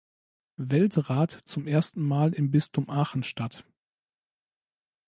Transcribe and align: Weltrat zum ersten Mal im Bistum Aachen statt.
Weltrat 0.57 1.29
zum 1.31 1.67
ersten 1.67 2.01
Mal 2.01 2.33
im 2.33 2.49
Bistum 2.49 2.89
Aachen 2.89 3.23
statt. 3.23 3.63